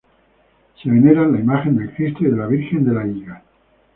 [0.81, 3.43] Se veneran la imagen del Cristo y la de la Virgen de la Higa.